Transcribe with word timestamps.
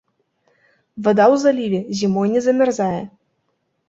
Вада 1.07 1.25
ў 1.33 1.35
заліве 1.43 1.81
зімой 1.99 2.31
не 2.37 2.41
замярзае. 2.47 2.99